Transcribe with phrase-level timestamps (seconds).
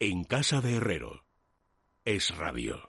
[0.00, 1.24] En casa de Herrero.
[2.04, 2.82] Es radio.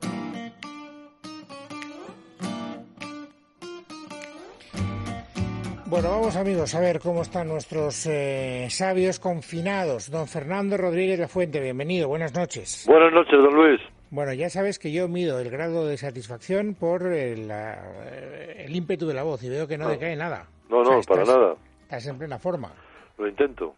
[5.85, 10.11] Bueno, vamos amigos a ver cómo están nuestros eh, sabios confinados.
[10.11, 12.85] Don Fernando Rodríguez La Fuente, bienvenido, buenas noches.
[12.87, 13.81] Buenas noches, don Luis.
[14.11, 19.07] Bueno, ya sabes que yo mido el grado de satisfacción por el, eh, el ímpetu
[19.07, 19.89] de la voz y veo que no, No.
[19.91, 20.47] decae nada.
[20.69, 21.55] No, O sea, no, para nada.
[21.81, 22.71] Estás en plena forma.
[23.17, 23.75] Lo intento.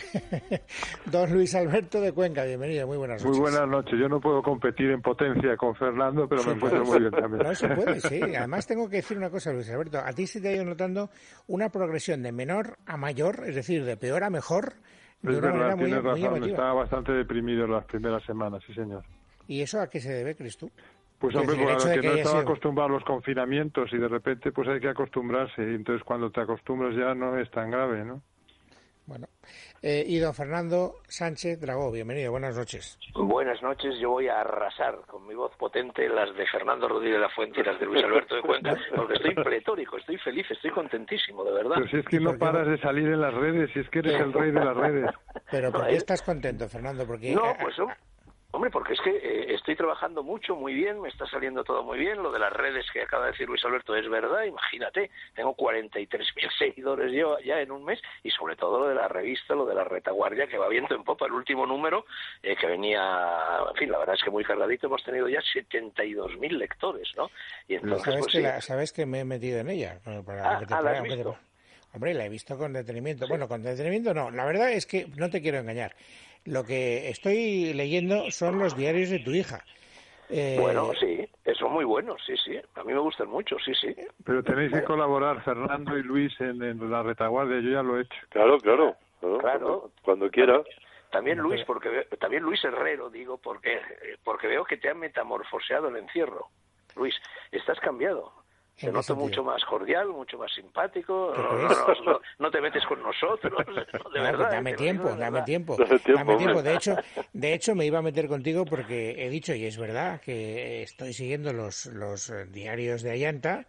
[1.10, 3.38] Don Luis Alberto de Cuenca, bienvenido, muy buenas noches.
[3.38, 3.98] Muy buenas noches.
[3.98, 7.42] Yo no puedo competir en potencia con Fernando, pero me encuentro muy bien también.
[7.42, 8.20] No se puede, sí.
[8.36, 9.98] Además tengo que decir una cosa, Luis Alberto.
[9.98, 11.10] A ti se te ha ido notando
[11.46, 14.74] una progresión de menor a mayor, es decir, de peor a mejor,
[15.22, 16.22] de Es una verdad, muy, tienes muy razón.
[16.24, 16.46] llamativa.
[16.48, 19.02] Estaba bastante deprimido las primeras semanas, sí, señor.
[19.48, 20.70] ¿Y eso a qué se debe, crees tú?
[21.18, 23.96] Pues Es hombre, de lo que que no estaba sido- acostumbrado a los confinamientos y
[23.96, 25.62] de repente pues hay que acostumbrarse.
[25.62, 28.22] Y entonces cuando te acostumbras ya no es tan grave, ¿no?
[29.82, 32.98] Eh, y don Fernando Sánchez Dragó, bienvenido, buenas noches.
[33.14, 37.20] Buenas noches, yo voy a arrasar con mi voz potente las de Fernando Rodríguez de
[37.20, 40.70] la Fuente y las de Luis Alberto de Cuenca, porque estoy pletórico, estoy feliz, estoy
[40.70, 41.76] contentísimo, de verdad.
[41.76, 44.20] Pero si es que no paras de salir en las redes, si es que eres
[44.20, 45.10] el rey de las redes.
[45.50, 47.06] Pero ¿por qué estás contento, Fernando?
[47.06, 47.76] Porque No, eh, pues
[48.56, 51.98] hombre, porque es que eh, estoy trabajando mucho, muy bien, me está saliendo todo muy
[51.98, 52.22] bien.
[52.22, 56.50] Lo de las redes que acaba de decir Luis Alberto es verdad, imagínate, tengo 43.000
[56.58, 59.74] seguidores yo ya en un mes y sobre todo lo de la revista, lo de
[59.74, 61.26] la retaguardia que va viento en popa.
[61.26, 62.04] El último número
[62.42, 63.00] eh, que venía,
[63.70, 67.30] en fin, la verdad es que muy cargadito, hemos tenido ya 72.000 lectores, ¿no?
[67.68, 68.44] Y entonces, sabes, pues que sí.
[68.44, 69.98] la- sabes que me he metido en ella.
[70.04, 71.36] Para Ah, que te ah, ¿la has te-?
[71.92, 73.26] Hombre, la he visto con detenimiento.
[73.26, 74.30] Bueno, con detenimiento no.
[74.30, 75.94] La verdad es que no te quiero engañar.
[76.46, 79.64] Lo que estoy leyendo son los diarios de tu hija.
[80.28, 82.58] Eh, Bueno, sí, son muy buenos, sí, sí.
[82.74, 83.94] A mí me gustan mucho, sí, sí.
[84.24, 87.60] Pero tenéis que colaborar, Fernando y Luis, en, en la retaguardia.
[87.60, 88.16] Yo ya lo he hecho.
[88.30, 88.96] Claro, claro.
[89.20, 89.38] Claro.
[89.38, 89.58] Claro.
[89.58, 90.62] Cuando, cuando quiera.
[91.10, 93.80] También Luis, porque también Luis Herrero, digo, porque
[94.24, 96.48] porque veo que te ha metamorfoseado el encierro.
[96.96, 97.14] Luis,
[97.52, 98.32] estás cambiado.
[98.78, 99.28] Te ¿En qué noto sentido?
[99.28, 101.32] mucho más cordial, mucho más simpático.
[101.34, 101.70] ¿Qué No, crees?
[101.70, 103.64] no, no, no- no te metes con nosotros,
[104.04, 104.50] no, de verdad.
[104.50, 106.62] dame te lo tiempo, digo dame tiempo, Dame tiempo, dame tiempo.
[106.62, 106.96] De hecho,
[107.32, 111.14] de hecho me iba a meter contigo porque he dicho y es verdad que estoy
[111.14, 113.66] siguiendo los los eh, diarios de Ayanta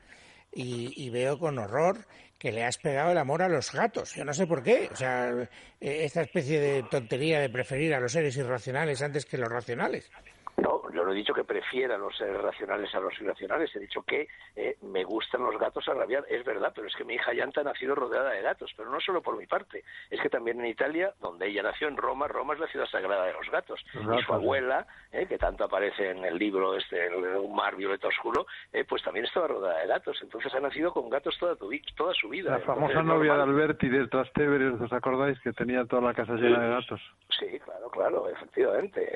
[0.52, 2.00] y, y veo con horror
[2.38, 4.14] que le has pegado el amor a los gatos.
[4.14, 4.90] Yo no sé por qué.
[4.92, 5.48] O sea, eh,
[5.80, 10.12] esta especie de tontería de preferir a los seres irracionales antes que los racionales.
[10.58, 14.02] No, yo no he dicho que prefiera los seres racionales a los irracionales, he dicho
[14.02, 17.32] que eh, me gustan los gatos a rabiar, es verdad, pero es que mi hija
[17.32, 20.60] Yanta ha nacido rodeada de gatos, pero no solo por mi parte, es que también
[20.60, 23.86] en Italia, donde ella nació, en Roma, Roma es la ciudad sagrada de los gatos,
[23.94, 27.76] Los y su abuela, eh, que tanto aparece en el libro este, el- Un mar
[27.76, 31.56] violeta oscuro, eh, pues también estaba rodeada de gatos, entonces ha nacido con gatos toda,
[31.56, 32.50] tu toda su vida.
[32.52, 33.44] La famosa novia de.
[33.44, 35.40] Alberti de Trastevere, ¿os acordáis?
[35.42, 37.02] Que tenía toda la casa llena de gatos.
[37.38, 39.08] Sí, claro, claro, efectivamente.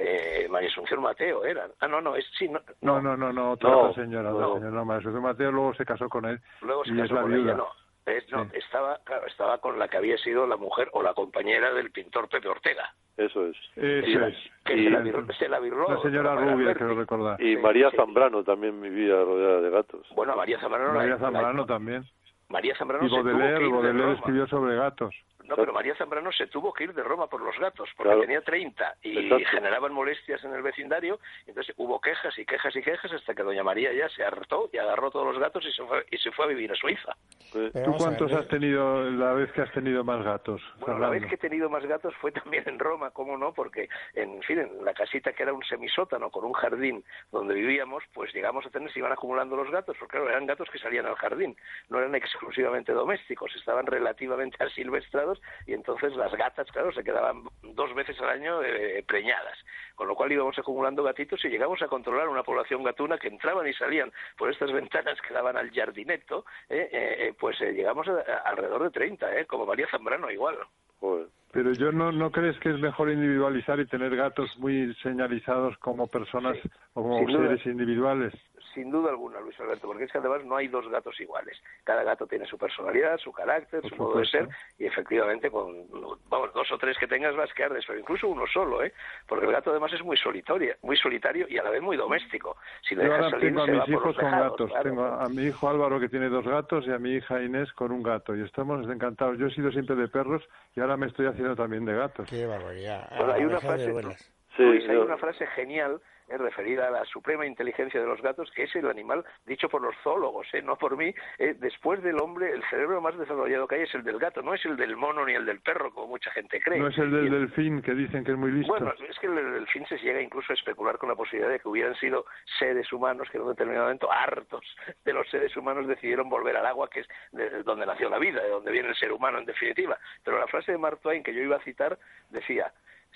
[0.43, 1.67] Eh, María Asunción Mateo era.
[1.79, 4.37] Ah, no, no, es, sí, no, No, no, no, no, otra No, otra señora, no.
[4.37, 4.83] otra señora.
[4.83, 7.31] María José Mateo luego se casó con él Luego se y es casó la con
[7.31, 7.43] viuda.
[7.43, 7.67] ella, no.
[8.03, 8.51] Es- no, Sí.
[8.55, 12.27] estaba, claro, estaba con la que había sido la mujer o la compañera del pintor
[12.29, 12.91] Pepe Ortega.
[13.15, 13.55] Eso es.
[13.75, 14.37] Eso Sí, es.
[14.65, 15.87] Que Y- se, la vir- se la virló.
[15.87, 17.39] La señora rubia, creo recordar.
[17.39, 17.97] Y Sí, María sí.
[17.97, 20.07] Zambrano también vivía rodeada de gatos.
[20.15, 20.87] Bueno, María Zambrano.
[20.87, 22.03] la- María la- Zambrano también.
[22.49, 24.13] María Zambrano Y se tuvo que Baudelaire, ir de Baudelaire Roma.
[24.17, 25.15] escribió sobre gatos.
[25.45, 28.21] No, pero María Zambrano se tuvo que ir de Roma por los gatos, porque Claro.
[28.21, 29.45] tenía 30 y Exacto.
[29.51, 31.19] generaban molestias en el vecindario.
[31.47, 34.77] Entonces hubo quejas y quejas y quejas hasta que doña María ya se hartó y
[34.77, 37.11] agarró todos los gatos y se fue, y se fue a vivir a Suiza.
[37.53, 41.09] Eh, Pero ¿Tú cuántos has tenido la vez que has tenido más gatos, Bueno, la
[41.09, 43.53] vez que he tenido más gatos fue también en Roma, ¿cómo no?
[43.53, 48.03] Porque, en fin, en la casita que era un semisótano con un jardín donde vivíamos,
[48.13, 51.05] pues llegamos a tener, se iban acumulando los gatos, porque claro, eran gatos que salían
[51.05, 51.55] al jardín,
[51.89, 55.30] no eran exclusivamente domésticos, estaban relativamente asilvestrados
[55.67, 59.57] y entonces las gatas, claro, se quedaban dos veces al año eh, preñadas.
[59.95, 63.67] Con lo cual íbamos acumulando gatitos y llegamos a controlar una población gatuna que entraban
[63.67, 68.07] y salían por estas ventanas que daban al jardineto, eh, eh, eh, pues eh, llegamos
[68.07, 70.55] a, a alrededor de 30, eh, como María Zambrano igual.
[70.99, 71.27] joder.
[71.53, 76.07] Pero yo no, ¿no crees que es mejor individualizar y tener gatos muy señalizados como
[76.07, 78.33] personas Sí, o como seres individuales?
[78.73, 81.61] Sin duda alguna, Luis Alberto, porque es que además no hay dos gatos iguales.
[81.83, 84.47] Cada gato tiene su personalidad, su carácter, su modo de ser,
[84.77, 85.87] y efectivamente con
[86.29, 88.93] vamos, dos o tres que tengas vas a quedar de eso, incluso uno solo, ¿eh?
[89.27, 92.57] Porque el gato además es muy solitario, muy solitario y a la vez muy doméstico.
[92.81, 94.31] Si le Yo dejas ahora salir, tengo a se va mis por hijos los con
[94.31, 94.69] gatos.
[94.69, 94.83] claro.
[94.89, 97.91] Tengo a mi hijo Álvaro que tiene dos gatos y a mi hija Inés con
[97.91, 98.35] un gato.
[98.35, 99.37] Y estamos encantados.
[99.37, 100.43] Yo he sido siempre de perros
[100.75, 102.29] y ahora me estoy haciendo también de gatos.
[102.29, 103.09] Qué barbaridad.
[103.17, 104.33] Bueno, hay una frase, vuelas.
[104.55, 106.01] Sí, Luis, hay una frase genial
[106.31, 109.81] eh, referida a la suprema inteligencia de los gatos, que es el animal, dicho por
[109.81, 113.75] los zoólogos, eh, no por mí, eh, después del hombre, el cerebro más desarrollado que
[113.75, 116.07] hay es el del gato, no es el del mono ni el del perro, como
[116.07, 116.79] mucha gente cree.
[116.79, 118.71] No es el del delfín que dicen que es muy listo.
[118.71, 121.67] bueno, es que el delfín se llega incluso a especular con la posibilidad de que
[121.67, 122.25] hubieran sido
[122.59, 124.65] seres humanos que en un determinado momento, hartos
[125.03, 128.41] de los seres humanos, decidieron volver al agua, que es de donde nació la vida,
[128.41, 129.97] de donde viene el ser humano en definitiva.
[130.23, 131.97] Pero la frase de Mark Twain que yo iba a citar
[132.29, 132.71] decía,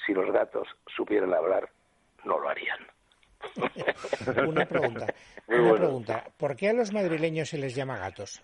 [0.06, 1.70] si los gatos supieran hablar,
[2.24, 2.80] no lo harían.
[4.47, 5.06] Una pregunta.
[5.47, 5.86] Muy Una bueno.
[5.86, 6.24] pregunta.
[6.38, 8.42] ¿Por qué a los madrileños se les llama gatos?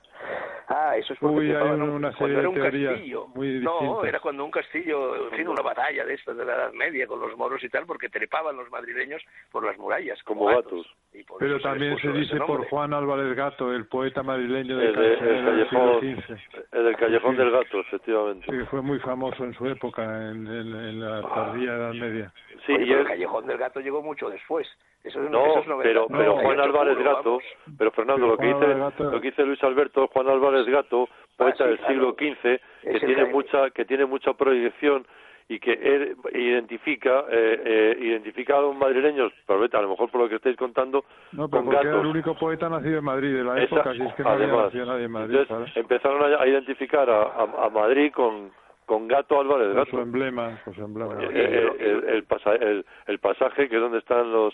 [0.73, 2.99] Ah, eso es porque Uy, hay una- un- una cuando serie era de un teorías
[3.35, 6.71] muy no, era cuando un castillo, en fin, una batalla de estas de la Edad
[6.71, 9.21] Media con los moros y tal, porque trepaban los madrileños
[9.51, 10.87] por las murallas como, Como gatos.
[11.11, 12.65] Y por Pero también se dice por.
[12.69, 15.35] Juan Álvarez Gato, el poeta madrileño de El, de- el del
[15.69, 16.37] siglo callejón, XV.
[16.71, 17.37] el del callejón Sí.
[17.41, 18.45] del gato, efectivamente.
[18.49, 22.31] Sí, fue muy famoso en su época, en, en- en la tardía Edad Media.
[22.65, 24.67] Sí, Oye, y él- el Callejón del Gato llegó mucho después.
[25.03, 25.89] Eso es, No, eso es novedad.
[25.89, 27.43] pero, pero No, Juan hecho Álvarez puro, Gato, vamos.
[27.77, 30.65] pero Fernando, Pero lo que Juan dice, Gato- lo que dice Luis Alberto, Juan Álvarez
[30.67, 32.35] Gato, poeta Ah, sí, del siglo claro.
[32.35, 32.41] XV,
[32.81, 35.05] que Es tiene mucha, que tiene mucha proyección
[35.49, 40.29] y que él identifica, eh, eh, identifica a los madrileños, a lo mejor por lo
[40.29, 42.01] que estáis contando, No, pero con porque era gatos.
[42.01, 44.45] el único poeta nacido en Madrid de la Esa- época, si es que no había
[44.47, 45.77] además, nadie en Madrid, entonces ¿sabes?
[45.77, 48.51] empezaron a, a identificar a, a- a Madrid con,
[48.85, 50.01] con Gato Álvarez Con su Gato.
[50.03, 51.15] emblema, con su emblema.
[51.21, 54.53] Eh, eh, el, el pasa- el- el pasaje que es donde están los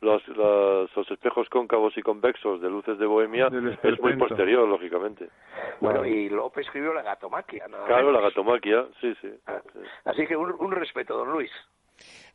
[0.00, 3.48] los, los, los espejos cóncavos y convexos de luces de Bohemia
[3.82, 5.28] es muy posterior, lógicamente.
[5.80, 7.66] Bueno, y Lope escribió La Gatomaquia.
[7.68, 9.30] nada Claro, la gatomaquia, sí, sí.
[9.46, 9.78] Ah, sí.
[10.04, 11.50] Así que un, un respeto, don Luis.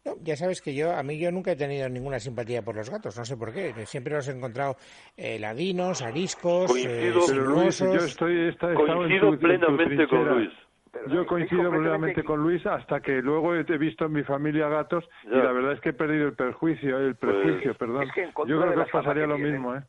[0.03, 2.89] No, ya sabes que yo, a mí yo nunca he tenido ninguna simpatía por los
[2.89, 3.71] gatos, no sé por qué.
[3.85, 4.75] Siempre los he encontrado
[5.15, 7.19] eh, ladinos, ariscos, Coincido.
[7.29, 10.27] eh, Luis, yo estoy tu- Coincido en tu plenamente con.
[10.29, 10.49] Luis.
[10.91, 15.07] Pero Yo coincido completamente con Luis hasta que luego he visto en mi familia gatos
[15.23, 18.03] y la verdad es que he perdido el perjuicio, el Pues- prejuicio, perdón.
[18.03, 19.81] Es que Yo creo que os pasaría que lo mismo, ¿eh?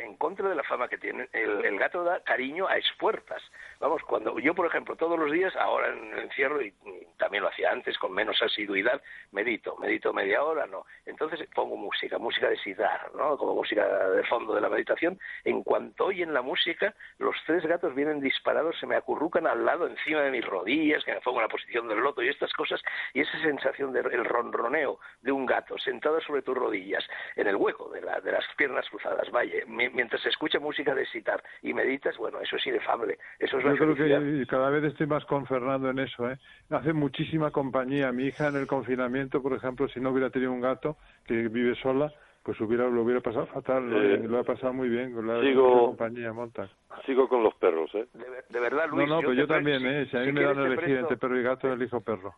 [0.00, 3.42] En contra de la fama que tienen, el, gato da cariño a expuertas.
[3.78, 6.74] Vamos, cuando yo, por ejemplo, todos los días, ahora en el encierro, y,
[7.18, 9.00] también lo hacía antes con menos asiduidad,
[9.32, 10.86] medito, medito media hora, no.
[11.06, 13.36] Entonces pongo música, música de sitar, ¿no?
[13.36, 15.18] Como música de fondo de la meditación.
[15.44, 19.86] En cuanto oyen la música, los tres gatos vienen disparados, se me acurrucan al lado,
[19.86, 22.80] encima de mis rodillas, que me pongo en la posición del loto y estas cosas,
[23.12, 27.06] y esa sensación del el ronroneo de un gato sentado sobre tus rodillas,
[27.36, 30.94] en el hueco de, la- de las piernas cruzadas, vaya, mi- mientras se escucha música
[30.94, 34.20] de sitar y meditas, bueno, eso es inefable, eso es la Yo creo felicidad.
[34.40, 36.38] que cada vez estoy más con Fernando en eso, ¿eh?
[36.70, 38.12] Hace muchísima compañía.
[38.12, 40.96] Mi hija en el confinamiento, por ejemplo, si no hubiera tenido un gato
[41.26, 44.02] que vive sola, pues hubiera lo hubiera pasado fatal, ¿no?
[44.02, 46.68] Eh, lo ha pasado muy bien con la sigo- compañía monta.
[47.04, 48.06] Sigo con los perros, ¿eh?
[48.14, 49.08] De, ver- de verdad, No, Luis.
[49.10, 50.06] no, pero te yo también, si- ¿eh?
[50.10, 52.34] Si a mí si me dan a elegir entre perro y gato, elijo perro.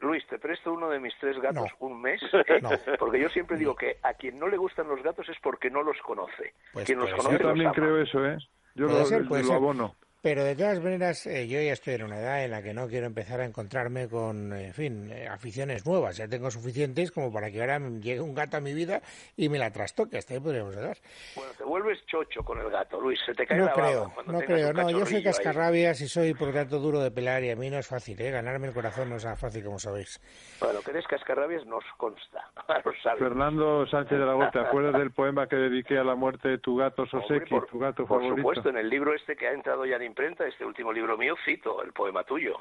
[0.00, 1.86] Luis, te presto uno de mis tres gatos No.
[1.86, 2.60] un mes, ¿eh?
[2.62, 2.70] No.
[2.98, 5.82] porque yo siempre digo que a quien no le gustan los gatos es porque no
[5.82, 6.54] los conoce.
[6.72, 7.32] Pues quien los conoce.
[7.38, 8.38] Yo también creo eso, ¿eh?
[8.74, 9.96] Yo lo, ser, abono.
[10.20, 12.88] Pero de todas maneras, eh, yo ya estoy en una edad en la que no
[12.88, 16.16] quiero empezar a encontrarme con, en fin, eh, aficiones nuevas.
[16.16, 19.00] Ya tengo suficientes como para que ahora llegue un gato a mi vida
[19.36, 20.18] y me la trastoque.
[20.18, 20.96] Hasta ahí podríamos llegar.
[21.36, 24.12] Bueno, te vuelves chocho con el gato, Luis, se te cae No la baba creo,
[24.14, 24.72] cuando no creo.
[24.72, 25.22] No, yo soy cachorrillo ahí.
[25.22, 28.30] cascarrabias y soy, por tanto, duro de pelar y a mí no es fácil, ¿eh?
[28.32, 30.20] Ganarme el corazón no es tan fácil como sabéis.
[30.60, 32.50] Bueno, que eres cascarrabias nos consta,
[32.84, 33.16] lo.
[33.18, 36.58] Fernando Sánchez de la Gota, ¿te acuerdas del poema que dediqué a la muerte de
[36.58, 38.36] tu gato Hombre, Soseki, por, tu gato por favorito?
[38.36, 41.34] supuesto, en el libro este que ha entrado ya en imprenta, este último libro mío,
[41.44, 42.56] cito el poema tuyo.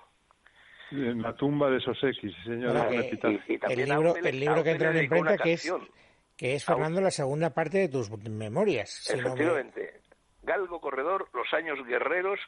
[0.92, 3.42] En la tumba de Soseki, sí, señor, Bueno, es un eh.
[3.48, 5.74] Y, y El también libro, el libro que entra en imprenta, que es,
[6.38, 8.90] que es, Fernando, la segunda parte de tus memorias.
[8.90, 10.02] si no me- Efectivamente.
[10.44, 12.40] Galgo Corredor, Los Años Guerreros,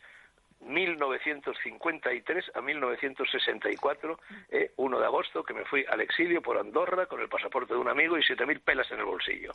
[0.61, 4.19] 1953 a 1964,
[4.51, 7.79] eh, 1 de agosto, que me fui al exilio por Andorra con el pasaporte de
[7.79, 9.53] un amigo y 7.000 pelas en el bolsillo.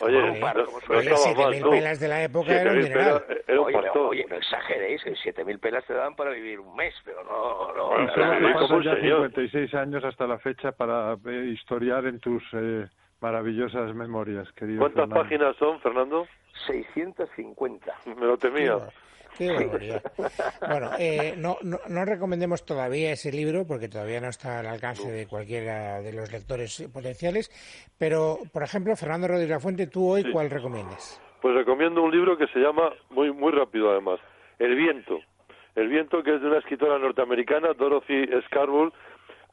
[0.00, 0.40] Oye, mal, un ¿eh?
[0.40, 1.70] par, no, como no suele Oye, mil tú.
[1.70, 3.22] pelas de la época era un 7.000 dineral.
[3.24, 6.60] pelas, era un oye, no, oye, no exageréis, que 7.000 pelas te dan para vivir
[6.60, 7.72] un mes, pero no...
[7.74, 9.30] no, Bueno, pero ya señor.
[9.32, 12.86] 56 años hasta la fecha para eh, historiar en tus eh,
[13.20, 15.22] maravillosas memorias, querido ¿Cuántas Fernando.
[15.22, 16.26] páginas son, Fernando?
[16.66, 17.94] 650.
[18.06, 18.76] Me lo temía.
[19.36, 20.02] Qué barbaridad.
[20.68, 25.10] Bueno, eh, no, no, no recomendemos todavía ese libro porque todavía no está al alcance
[25.10, 27.50] de cualquiera de los lectores potenciales.
[27.98, 31.20] Pero, por ejemplo, Fernando Rodríguez Lafuente, ¿tú hoy cuál recomiendas?
[31.40, 34.20] Pues recomiendo un libro que se llama, muy, muy rápido además,
[34.58, 35.20] El viento.
[35.74, 38.92] El viento que es de una escritora norteamericana, Dorothy Scarborough,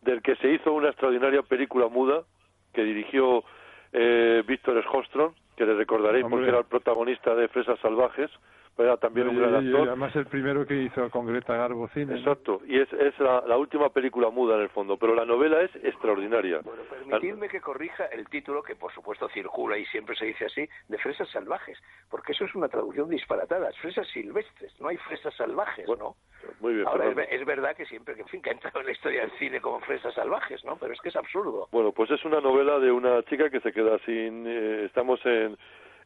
[0.02, 2.24] del que se hizo una extraordinaria película muda
[2.74, 3.44] que dirigió
[3.94, 6.38] eh, Víctor Schostrom, que le recordaréis Hombre.
[6.38, 8.32] porque era el protagonista de Fresas Salvajes,
[8.78, 9.88] era también un gran actor.
[9.88, 12.18] además el primero que hizo con Greta Garbo cine.
[12.18, 15.76] Exacto, y es, es la, última película muda en el fondo, pero la novela es
[15.78, 16.60] extraordinaria.
[16.64, 20.68] Bueno, permitidme que corrija el título, que por supuesto circula y siempre se dice así,
[20.88, 21.78] de Fresas Salvajes,
[22.10, 26.16] porque eso es una traducción disparatada, fresas silvestres, no hay fresas salvajes, ¿no?
[26.60, 26.88] Muy bien.
[26.88, 29.32] Ahora, es, verdad que siempre, que, en fin, que ha entrado en la historia del
[29.32, 30.78] cine como fresas salvajes, ¿no?
[30.78, 31.68] Pero es que es absurdo.
[31.72, 34.46] Bueno, pues es una novela de una chica que se queda sin...
[34.48, 35.58] Eh, estamos en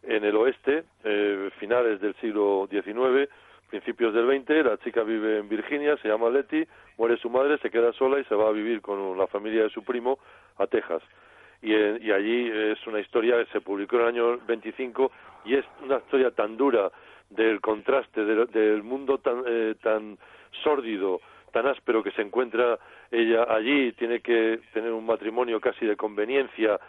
[0.03, 3.29] en el oeste, eh, finales del siglo XIX,
[3.70, 6.65] principios del XX, la chica vive en Virginia, se llama Letty,
[6.98, 9.70] muere su madre, se queda sola y se va a vivir con la familia de
[9.70, 10.20] su primo
[10.58, 11.01] a Texas.
[11.62, 15.12] Y, eh, y allí es una historia que se publicó en el año 25
[15.46, 16.91] y es una historia tan dura
[17.31, 20.17] del contraste del, mundo tan, eh, tan
[20.63, 22.77] sórdido, tan áspero que se encuentra
[23.10, 26.79] ella allí, tiene que tener un matrimonio casi de conveniencia,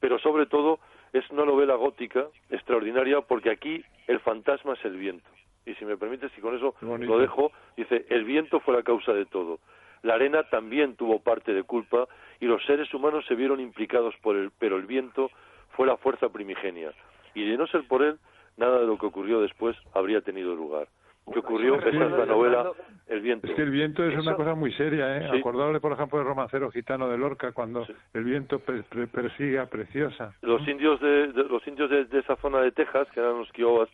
[0.00, 0.78] pero sobre todo
[1.12, 5.28] es una novela gótica extraordinaria porque aquí el fantasma es el viento.
[5.66, 9.12] Y si me permites, y con eso lo dejo, dice, el viento fue la causa
[9.12, 9.58] de todo.
[10.02, 12.06] La arena también tuvo parte de culpa
[12.40, 15.30] y los seres humanos se vieron implicados por él, pero el viento
[15.72, 16.92] fue la fuerza primigenia.
[17.34, 18.18] Y de no ser por él,
[18.56, 20.88] nada de lo que ocurrió después habría tenido lugar
[21.30, 22.72] que ocurrió, esa es la novela
[23.06, 23.46] El viento.
[23.46, 25.38] Es que el viento es una cosa muy seria, ¿eh?
[25.38, 30.34] Acordable, por ejemplo, del romancero gitano de Lorca, cuando el viento persigue a Preciosa.
[30.42, 33.88] Los indios de, los indios de, esa zona de Texas, que eran los Kiowas,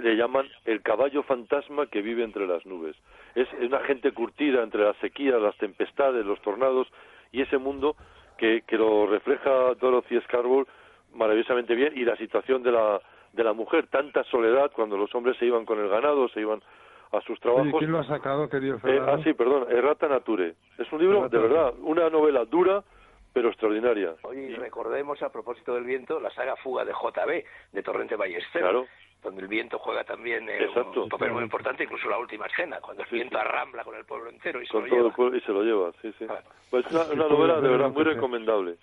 [0.00, 2.96] le llaman el caballo fantasma que vive entre las nubes.
[3.34, 6.88] Es una gente curtida entre las sequías, las tempestades, los tornados
[7.32, 7.96] y ese mundo
[8.38, 10.66] que, que lo refleja Dorothy Scarborough
[11.14, 13.00] maravillosamente bien y la situación de la
[13.34, 16.62] de la mujer, tanta soledad cuando los hombres se iban con el ganado, se iban
[17.12, 17.68] a sus trabajos.
[17.68, 19.12] ¿Y quién lo ha sacado, querido Fernando?
[19.12, 20.54] Eh, ah, sí, perdón, Errata Nature.
[20.78, 22.82] Es un libro, de verdad, una novela dura,
[23.32, 24.14] pero extraordinaria.
[24.22, 28.62] Oye, recordemos a propósito del viento la saga Fuga de JB, de Torrente Ballester.
[28.62, 28.86] Claro.
[29.22, 33.04] Donde el viento juega también eh, un papel muy importante, incluso la última escena, cuando
[33.04, 35.34] el viento arrambla con el pueblo entero y se lo lleva.
[35.34, 36.26] y se lo lleva, sí, sí.
[36.68, 38.76] Pues una, una novela de verdad muy recomendable.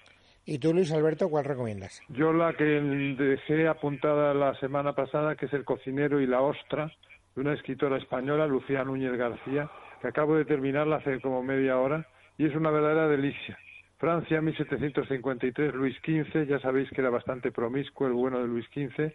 [0.45, 2.01] ¿Y tú, Luis Alberto, cuál recomiendas?
[2.09, 6.91] Yo la que dejé apuntada la semana pasada, que es El cocinero y la ostra,
[7.35, 9.69] de una escritora española, Lucía Núñez García,
[10.01, 12.07] que acabo de terminarla hace como media hora,
[12.37, 13.57] y es una verdadera delicia.
[13.99, 19.13] Francia, 1753, Luis XV, ya sabéis que era bastante promiscuo el bueno de Luis XV,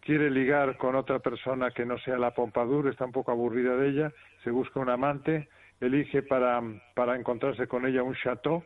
[0.00, 3.90] quiere ligar con otra persona que no sea la Pompadour, está un poco aburrida de
[3.90, 4.12] ella,
[4.42, 5.50] se busca un amante,
[5.82, 6.62] elige para,
[6.94, 8.64] para encontrarse con ella un chateau,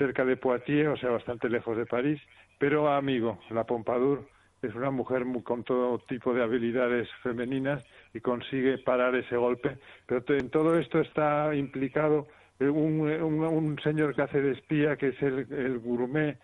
[0.00, 2.18] cerca de Poitiers, o sea, bastante lejos de París,
[2.58, 4.26] pero amigo, la Pompadour
[4.62, 9.76] es una mujer con todo tipo de habilidades femeninas y consigue parar ese golpe,
[10.06, 12.28] pero en todo esto está implicado
[12.60, 16.38] un, señor que hace de espía, que es el, gourmet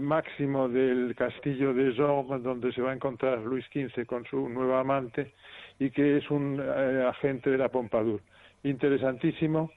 [0.00, 4.80] máximo del castillo de Jormes, donde se va a encontrar Luis XV con su nueva
[4.80, 5.32] amante,
[5.78, 8.20] y que es un eh, agente de la Pompadour.
[8.64, 9.70] Interesantísimo,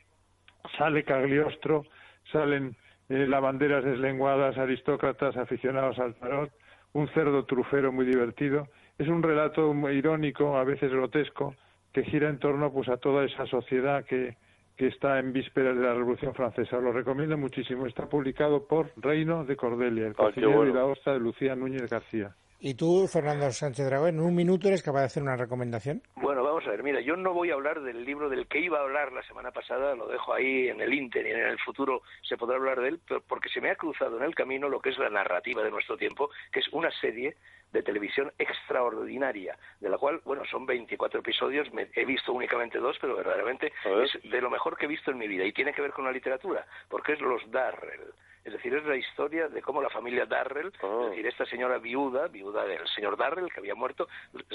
[0.78, 1.86] sale Cagliostro,
[2.30, 2.76] salen
[3.12, 6.50] eh, lavanderas deslenguadas, aristócratas aficionados al tarot,
[6.94, 8.68] un cerdo trufero muy divertido.
[8.98, 11.56] Es un relato muy irónico, a veces grotesco,
[11.92, 14.38] que gira en torno pues a toda esa sociedad que,
[14.78, 16.78] que está en vísperas de la Revolución Francesa.
[16.78, 17.86] Lo recomiendo muchísimo.
[17.86, 22.34] Está publicado por Reino de Cordelia, el ah, y la hosta de Lucía Núñez García.
[22.64, 26.04] ¿Y tú, Fernando Sánchez Dragón, en un minuto eres capaz de hacer una recomendación?
[26.16, 28.78] Bueno, vamos a ver, mira, yo no voy a hablar del libro del que iba
[28.78, 32.04] a hablar la semana pasada, lo dejo ahí en el Inter y en el futuro
[32.22, 34.90] se podrá hablar de él, porque se me ha cruzado en el camino lo que
[34.90, 37.36] es la narrativa de nuestro tiempo, que es una serie
[37.72, 42.96] de televisión extraordinaria, de la cual, bueno, son 24 episodios, me, he visto únicamente dos,
[43.02, 45.82] pero verdaderamente es de lo mejor que he visto en mi vida y tiene que
[45.82, 48.14] ver con la literatura, porque es Los Darrell.
[48.44, 51.06] Es decir, es la historia de cómo la familia Darrell, oh.
[51.06, 54.08] es decir, esta señora viuda, viuda del señor Darrell, que había muerto,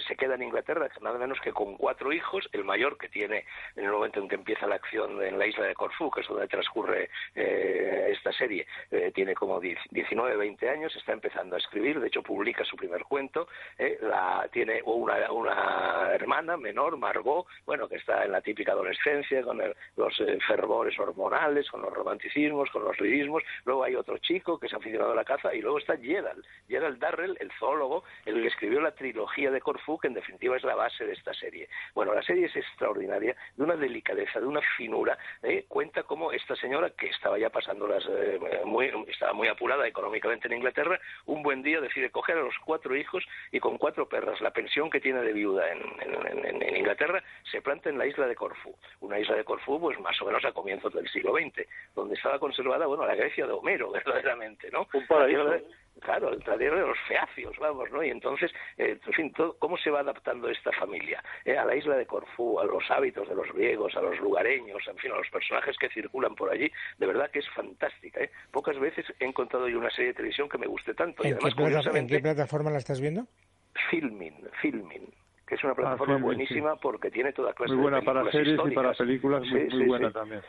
[0.06, 3.44] se queda en Inglaterra, nada menos que con cuatro hijos, el mayor que tiene
[3.76, 6.28] en el momento en que empieza la acción en la isla de Corfú, que es
[6.28, 12.00] donde transcurre eh, esta serie, eh, tiene como 19, 20 años, está empezando a escribir,
[12.00, 13.46] de hecho publica su primer cuento,
[13.78, 19.42] eh, la, tiene una, una hermana menor, Margot, bueno, que está en la típica adolescencia,
[19.42, 19.62] con
[19.96, 22.98] los fervores hormonales, con los romanticismos, con los
[23.84, 27.36] hay otro chico que es aficionado a la caza y luego está Gerald, Gerald Darrell,
[27.40, 31.06] el zoólogo, el que escribió la trilogía de Corfú, que en definitiva es la base
[31.06, 31.68] de esta serie.
[31.94, 35.64] Bueno, la serie es extraordinaria, de una delicadeza, de una finura, ¿eh?
[35.68, 40.48] cuenta cómo esta señora, que estaba ya pasando las, eh, muy, estaba muy apurada económicamente
[40.48, 44.40] en Inglaterra, un buen día decide coger a los cuatro hijos y con cuatro perras,
[44.40, 48.74] la pensión que tiene de viuda en, Inglaterra, se planta en la isla de Corfú.
[49.00, 52.38] Una isla de Corfú, pues más o menos a comienzos del siglo XX, donde estaba
[52.38, 54.86] conservada, bueno, la Grecia de verdaderamente, ¿no?
[54.92, 55.44] Un paraíso.
[56.00, 58.02] Claro, el tierra de los feacios, vamos, ¿no?
[58.04, 61.24] Y entonces, eh, en fin, ¿cómo se va adaptando esta familia?
[61.44, 64.82] Eh, a la isla de Corfú, a los hábitos de los griegos, a los lugareños,
[64.88, 68.30] en fin, a los personajes que circulan por allí, de verdad que es fantástica, ¿eh?
[68.50, 71.24] Pocas veces he encontrado yo una serie de televisión que me guste tanto.
[71.24, 71.38] ¿En,
[72.06, 73.26] qué, plataforma la estás viendo?
[73.90, 75.10] Filmin, Filmin
[75.46, 78.58] que es una ah, plataforma buenísima porque tiene toda clase muy buena de para series
[78.66, 80.42] y para películas muy, muy buena también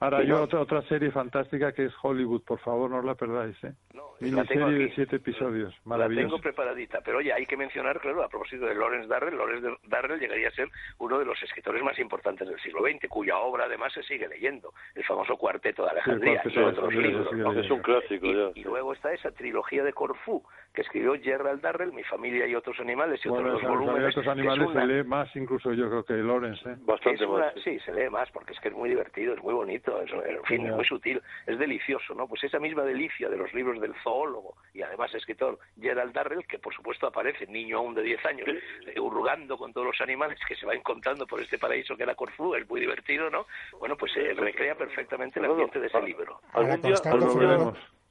[0.00, 3.56] Ahora, yo otra, otra serie fantástica que es Hollywood, por favor, no os la perdáis,
[3.64, 3.72] ¿eh?
[3.94, 6.22] No, serie de siete episodios, maravillosa.
[6.22, 9.68] La tengo preparadita, pero oye, hay que mencionar, claro, a propósito de Lawrence Darrell, Lawrence
[9.84, 13.64] Darrell llegaría a ser uno de los escritores más importantes del siglo XX, cuya obra
[13.64, 17.28] además se sigue leyendo, el famoso Cuarteto de Alejandría y otros libros.
[17.56, 18.50] Es un clásico, ya.
[18.54, 20.42] Y, luego está esa trilogía de Corfú,
[20.74, 24.16] que escribió Gerald Darrell, Mi familia y otros animales, y otros dos volúmenes.
[24.16, 26.76] otros animales se lee más incluso yo creo que Lawrence, ¿eh?
[26.80, 27.54] Bastante más.
[27.62, 30.66] Sí, se lee más, porque es que es muy divertido, es muy bonito en fin,
[30.66, 32.26] es muy sutil, es delicioso, ¿no?
[32.26, 36.58] Pues esa misma delicia de los libros del zoólogo y además escritor Gerald Darrell, que
[36.58, 40.56] por supuesto aparece, niño aún de 10 años, eh, hurgando con todos los animales que
[40.56, 43.46] se va encontrando por este paraíso que era Corfú, es muy divertido, ¿no?
[43.78, 46.40] Bueno, pues se recrea perfectamente el ambiente de ese libro.
[46.52, 46.94] Algún día,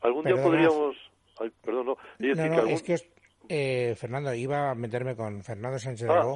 [0.01, 0.96] algún día, podríamos...
[1.63, 1.98] perdón, no,
[2.67, 3.15] es que
[3.48, 6.36] eh, Fernando, iba a meterme con Fernando Sánchez ah,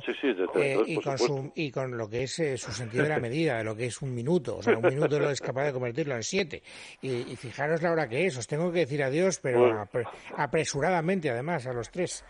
[0.55, 3.57] eh, y, con su, y con lo que es eh, su sentido de la medida,
[3.57, 4.57] de lo que es un minuto.
[4.57, 6.61] O sea, un minuto no es capaz de convertirlo en siete.
[7.01, 8.37] Y, fijaros la hora que es.
[8.37, 9.87] Os tengo que decir adiós, pero
[10.35, 12.23] apresuradamente, además, a los tres.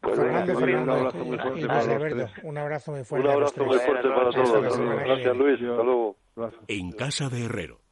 [0.00, 3.28] Pues Fernando, Fernando, un abrazo muy fuerte para Un abrazo muy fuerte.
[3.28, 4.78] Un abrazo muy fuerte para todos.
[4.78, 5.60] Gracias, Luis.
[5.60, 6.16] Hasta luego.
[6.68, 7.87] En casa de Herrero.